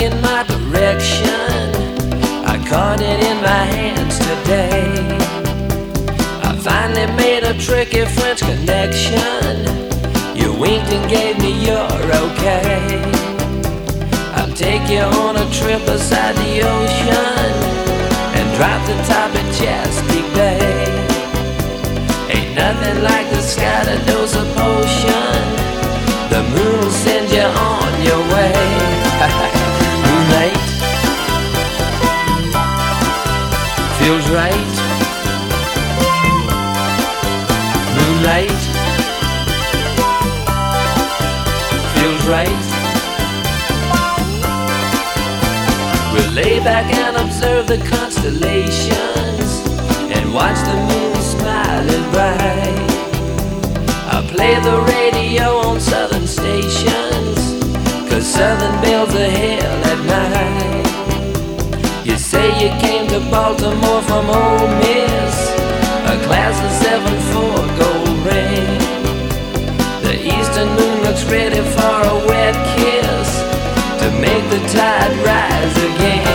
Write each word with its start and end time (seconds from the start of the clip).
in 0.00 0.20
my 0.20 0.42
direction. 0.44 1.26
I 2.44 2.56
caught 2.68 3.00
it 3.00 3.20
in 3.30 3.36
my 3.42 3.64
hands 3.76 4.18
today. 4.18 4.92
I 6.42 6.56
finally 6.58 7.06
made 7.16 7.44
a 7.44 7.54
tricky 7.58 8.04
French 8.04 8.40
connection. 8.40 9.54
You 10.36 10.52
winked 10.58 10.90
and 10.92 11.08
gave 11.10 11.38
me 11.38 11.52
your 11.64 11.90
okay. 12.24 13.00
I'll 14.36 14.54
take 14.54 14.88
you 14.90 15.04
on 15.22 15.36
a 15.36 15.46
trip 15.50 15.84
beside 15.86 16.34
the 16.36 16.52
ocean 16.74 17.52
and 18.36 18.46
drop 18.56 18.80
the 18.90 18.96
top 19.10 19.30
of 19.34 19.46
Chesapeake 19.56 20.32
Bay. 20.34 20.86
Ain't 22.34 22.54
nothing 22.54 23.02
like 23.02 23.28
the 23.30 23.40
sky 23.40 23.84
knows 24.06 24.15
feels 34.06 34.30
right. 34.30 34.74
Moonlight 37.96 38.60
feels 41.94 42.22
right. 42.28 42.62
We'll 46.12 46.32
lay 46.34 46.60
back 46.60 46.86
and 46.94 47.16
observe 47.16 47.66
the 47.66 47.78
constellations 47.78 49.50
and 50.14 50.32
watch 50.32 50.60
the 50.70 50.76
moon 50.88 51.16
smiling 51.16 52.06
bright. 52.12 52.90
I 54.14 54.24
play 54.30 54.54
the 54.60 54.82
radio 54.94 55.56
on 55.66 55.80
southern 55.80 56.28
stations, 56.28 57.38
cause 58.08 58.24
southern 58.24 58.80
belles 58.82 59.12
are 59.16 59.30
hell 59.30 59.84
at 59.84 60.04
night. 60.06 60.85
Say 62.36 62.50
you 62.62 62.70
came 62.78 63.06
to 63.08 63.20
Baltimore 63.30 64.02
from 64.02 64.28
Ole 64.28 64.68
Miss, 64.80 65.36
a 66.12 66.16
class 66.26 66.56
of 66.66 66.72
7-4 66.84 67.64
gold 67.80 68.18
ring. 68.28 68.76
The 70.02 70.16
eastern 70.34 70.68
moon 70.76 70.96
looks 71.06 71.24
ready 71.24 71.62
for 71.76 71.96
a 72.12 72.16
wet 72.28 72.56
kiss 72.76 73.28
to 74.00 74.10
make 74.20 74.44
the 74.50 74.60
tide 74.76 75.16
rise 75.24 75.76
again. 75.88 76.25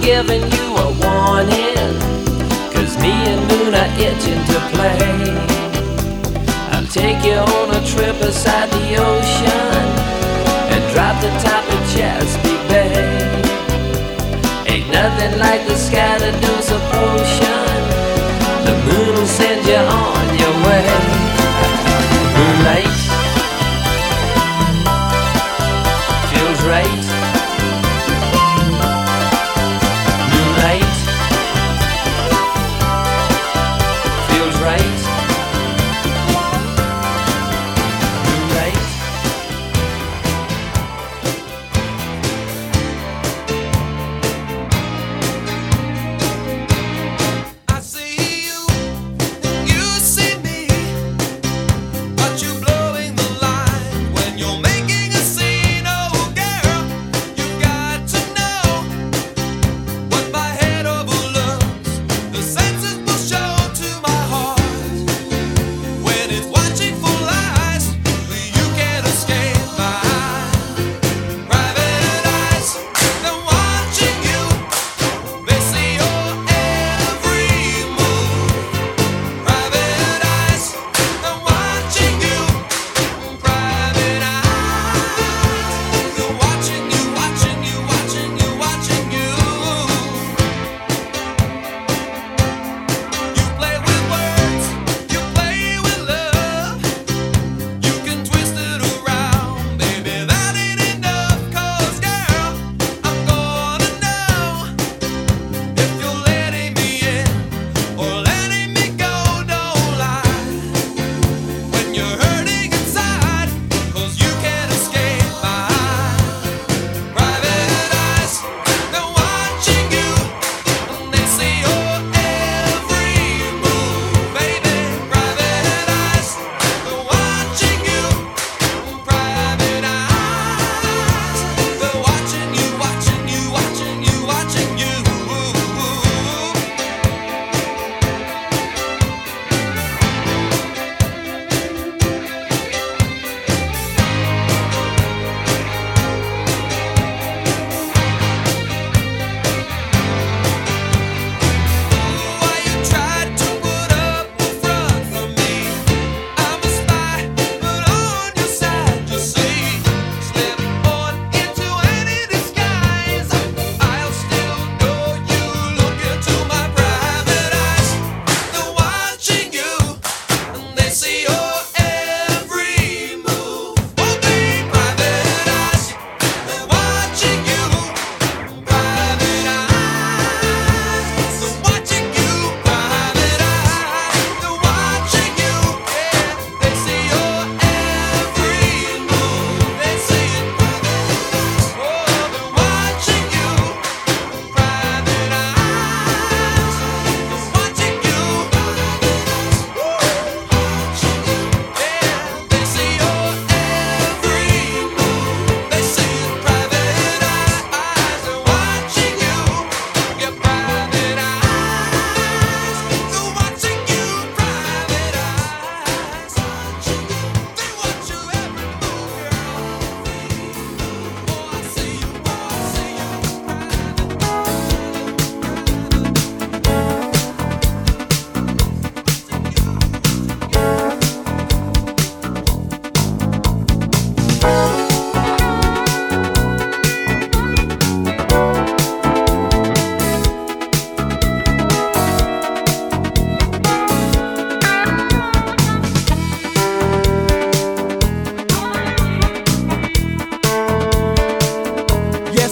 Giving 0.00 0.42
you 0.52 0.76
a 0.76 0.88
warning, 1.04 1.98
cause 2.72 2.96
me 2.98 3.12
and 3.30 3.40
moon 3.48 3.74
are 3.74 3.92
itching 4.00 4.42
to 4.50 4.58
play. 4.72 5.36
I'll 6.72 6.86
take 6.86 7.22
you 7.24 7.34
on 7.34 7.74
a 7.76 7.86
trip 7.86 8.18
beside 8.18 8.70
the 8.70 8.96
ocean 8.96 9.84
and 10.72 10.94
drop 10.94 11.20
the 11.20 11.30
top 11.46 11.64
of 11.74 11.80
Chesapeake 11.92 12.68
Bay. 12.68 12.92
Ain't 14.66 14.90
nothing 14.90 15.38
like 15.38 15.66
the 15.66 15.76
sky 15.76 16.18
that 16.18 16.40
knows 16.42 16.70
a 16.70 16.78
potion. 16.90 17.47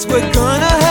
We're 0.08 0.32
gonna 0.32 0.85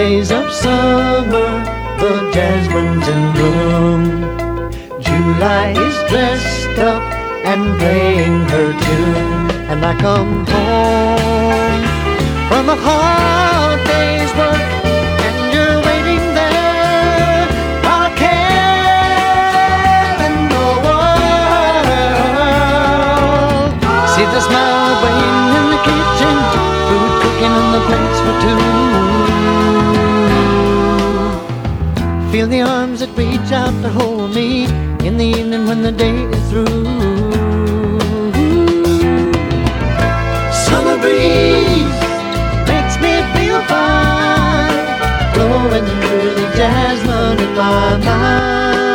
days 0.00 0.30
of 0.32 0.50
summer, 0.50 1.50
the 2.00 2.12
jasmine's 2.32 3.06
in 3.14 3.22
bloom. 3.34 4.02
July 5.06 5.66
is 5.86 5.96
dressed 6.10 6.78
up 6.90 7.02
and 7.50 7.62
playing 7.78 8.38
her 8.52 8.68
tune, 8.84 9.50
and 9.70 9.80
I 9.90 9.92
come 10.06 10.34
home 10.54 11.82
from 12.48 12.64
a 12.76 12.78
hard 12.86 13.89
The 32.50 32.62
arms 32.62 32.98
that 32.98 33.16
reach 33.16 33.52
out 33.52 33.70
to 33.82 33.88
hold 33.90 34.34
me 34.34 34.64
in 35.06 35.16
the 35.18 35.24
evening 35.24 35.68
when 35.68 35.82
the 35.82 35.92
day 35.92 36.16
is 36.16 36.50
through. 36.50 36.66
Summer 40.66 40.98
breeze 40.98 42.00
makes 42.66 42.96
me 43.04 43.22
feel 43.34 43.62
fine, 43.70 44.84
blowing 45.32 45.86
through 46.02 46.34
the 46.40 46.48
jasmine 46.56 47.38
in 47.38 47.54
my 47.54 47.98
mind. 47.98 48.89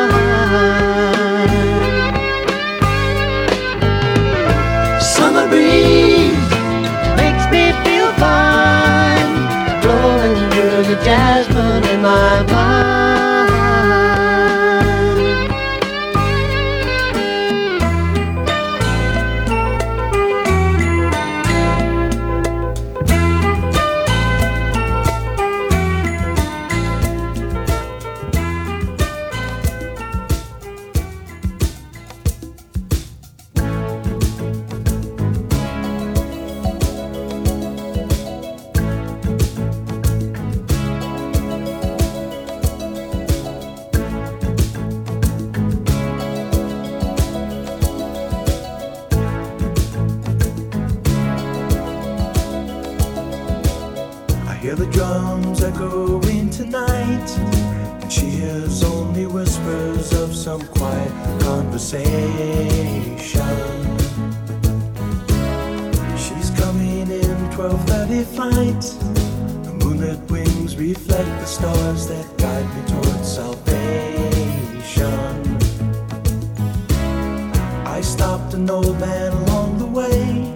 An 78.55 78.69
old 78.69 78.97
man 79.01 79.33
along 79.33 79.77
the 79.77 79.85
way 79.85 80.55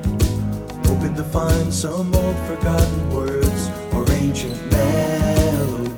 hoping 0.88 1.14
to 1.16 1.24
find 1.24 1.74
some 1.74 2.16
old 2.16 2.38
forgotten 2.47 3.10
words 3.10 3.70
or 3.93 4.10
ancient 4.14 4.56
melodies. 4.72 5.97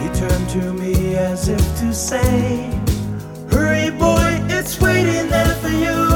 He 0.00 0.08
turned 0.20 0.48
to 0.50 0.72
me 0.72 1.14
as 1.14 1.48
if 1.48 1.64
to 1.78 1.94
say, 1.94 2.68
Hurry, 3.48 3.90
boy, 3.90 4.40
it's 4.48 4.80
waiting 4.80 5.28
there 5.30 5.54
for 5.62 5.68
you. 5.68 6.15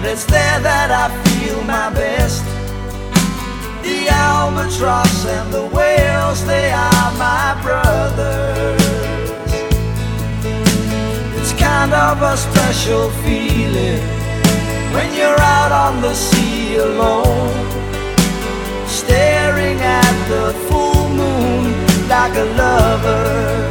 And 0.00 0.08
it's 0.08 0.24
there 0.24 0.60
that 0.60 0.90
I 0.90 1.12
feel 1.28 1.60
my 1.64 1.92
best. 1.92 2.42
The 3.84 4.08
albatross 4.08 5.26
and 5.26 5.52
the 5.52 5.66
whales, 5.76 6.42
they 6.46 6.72
are 6.72 7.12
my 7.20 7.52
brothers. 7.60 8.80
It's 11.36 11.52
kind 11.52 11.92
of 11.92 12.22
a 12.22 12.34
special 12.34 13.10
feeling 13.20 14.00
when 14.94 15.12
you're 15.12 15.38
out 15.38 15.70
on 15.70 16.00
the 16.00 16.14
sea 16.14 16.76
alone, 16.76 17.52
staring 18.88 19.78
at 19.80 20.16
the 20.32 20.54
full 20.66 21.10
moon 21.10 21.74
like 22.08 22.34
a 22.36 22.46
lover. 22.56 23.69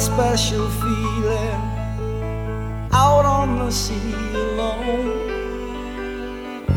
special 0.00 0.66
feeling 0.80 1.60
out 2.90 3.26
on 3.26 3.58
the 3.58 3.70
sea 3.70 4.14
alone, 4.34 5.28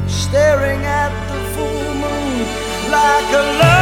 staring 0.10 0.82
at 0.84 1.12
the 1.30 1.40
full 1.56 1.94
moon 1.94 2.92
like 2.92 3.34
a. 3.34 3.60
love. 3.60 3.73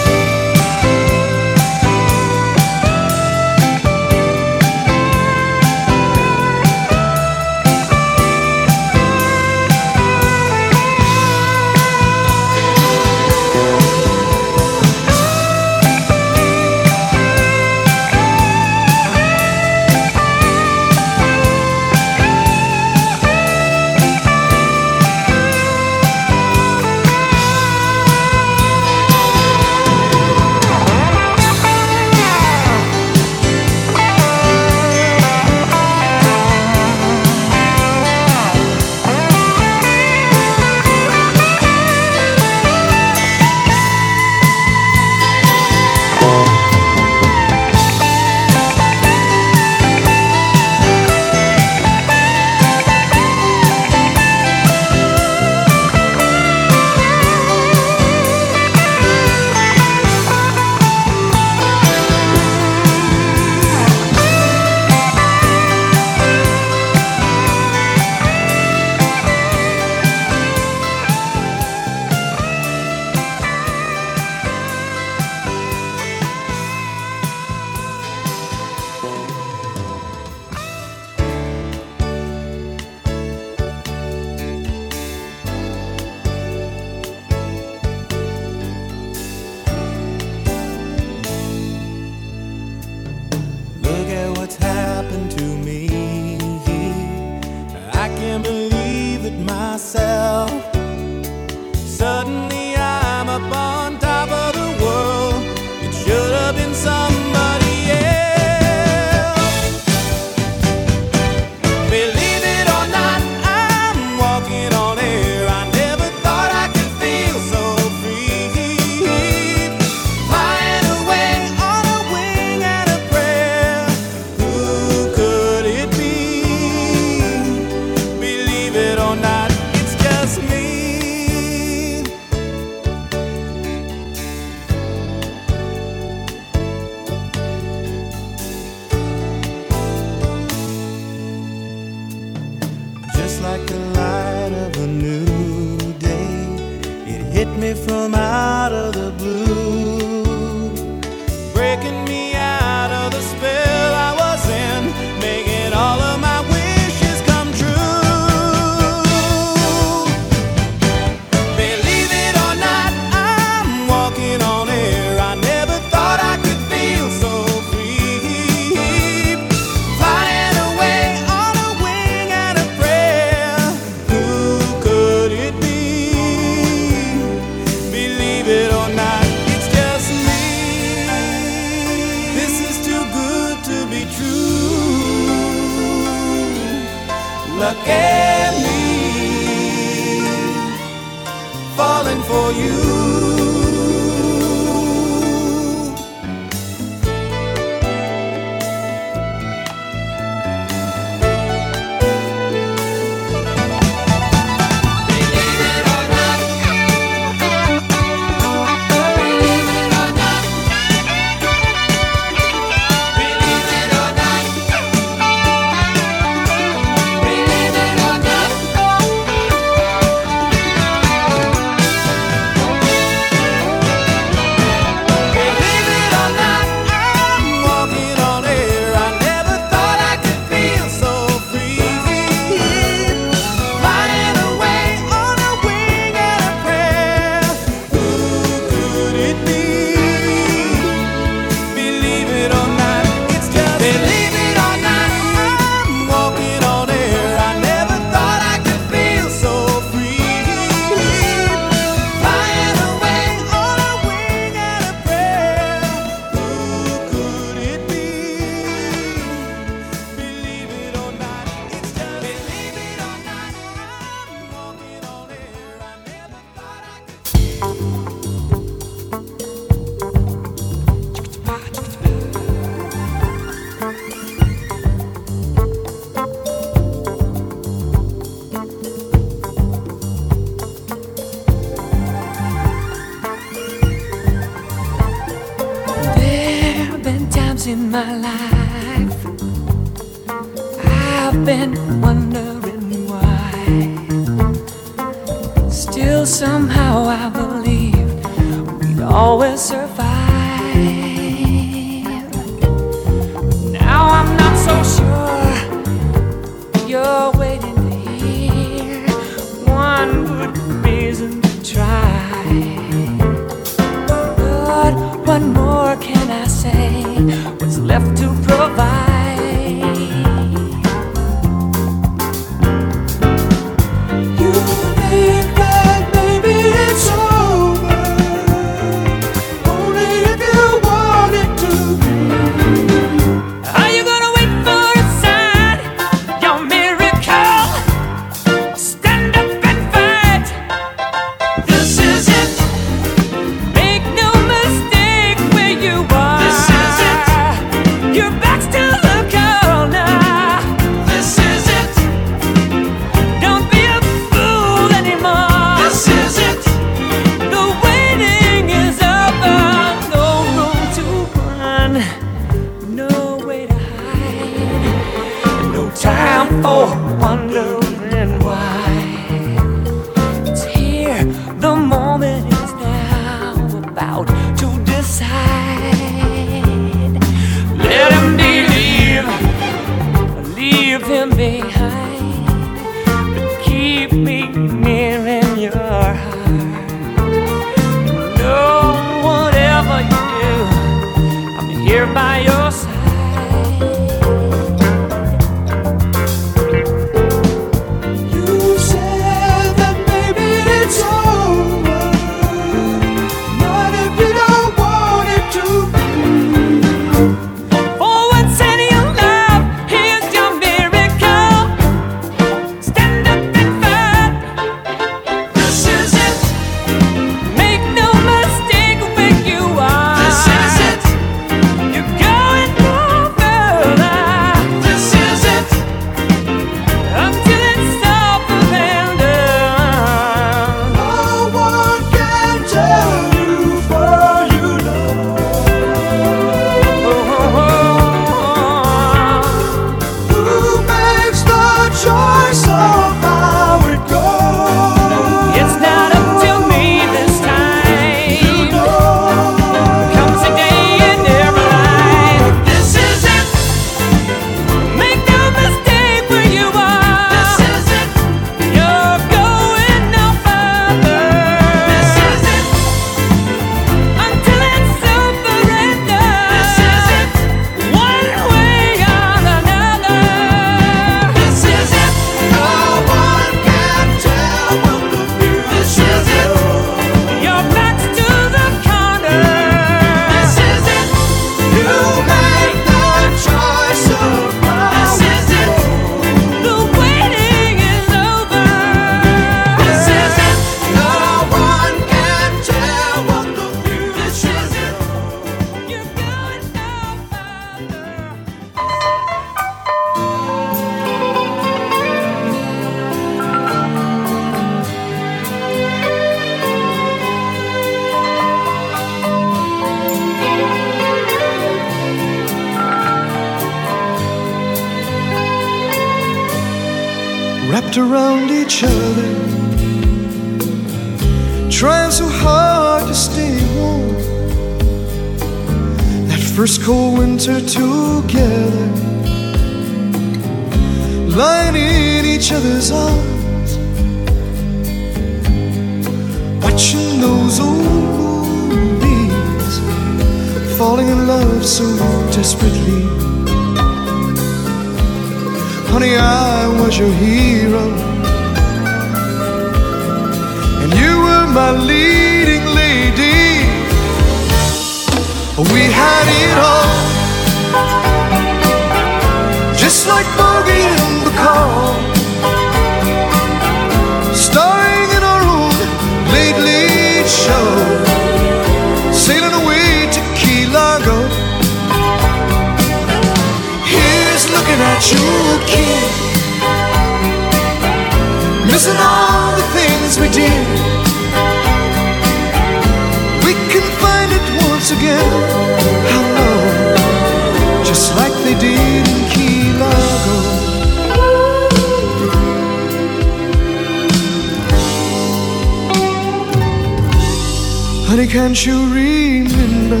Can't 598.32 598.64
you 598.64 598.78
remember? 598.94 600.00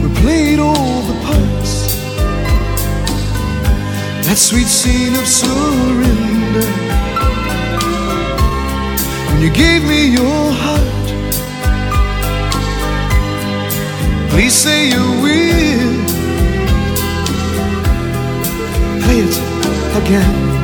We 0.00 0.14
played 0.20 0.60
all 0.60 1.02
the 1.10 1.16
parts. 1.26 1.96
That 4.28 4.36
sweet 4.36 4.68
scene 4.68 5.16
of 5.16 5.26
surrender. 5.26 6.70
When 9.26 9.42
you 9.42 9.50
gave 9.50 9.82
me 9.82 10.06
your 10.06 10.52
heart. 10.62 11.06
Please 14.30 14.54
say 14.54 14.90
you 14.90 15.04
will. 15.20 16.04
Play 19.02 19.18
it 19.18 19.36
again. 20.00 20.63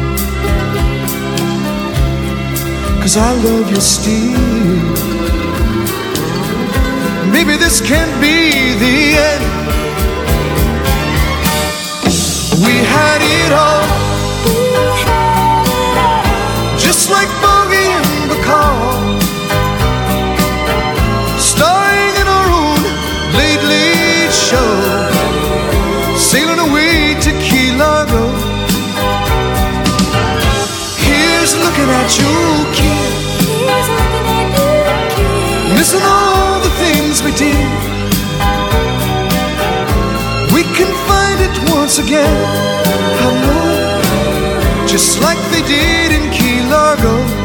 Cause 3.11 3.17
I 3.17 3.33
love 3.43 3.69
you 3.69 3.81
still. 3.81 4.39
Maybe 7.33 7.57
this 7.57 7.81
can't 7.81 8.21
be 8.21 8.75
the 8.85 9.17
end. 9.31 9.45
We 12.65 12.75
had 12.95 13.21
it 13.21 13.51
all. 13.51 13.87
Just 16.79 17.11
like 17.11 17.50
once 41.91 41.99
again. 41.99 42.37
Hello, 43.19 44.87
just 44.87 45.21
like 45.21 45.39
they 45.51 45.63
did 45.63 46.13
in 46.13 46.31
Key 46.31 46.63
Largo. 46.71 47.40